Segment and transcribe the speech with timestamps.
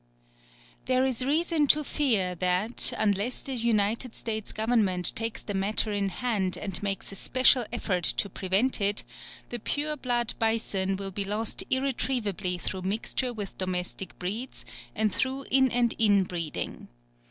[0.85, 6.09] There is reason to fear that unless the United States Government takes the matter in
[6.09, 9.03] hand and makes a special effort to prevent it,
[9.49, 15.45] the pure blood bison will be lost irretrievably through mixture with domestic breeds and through
[15.51, 16.87] in and in breeding.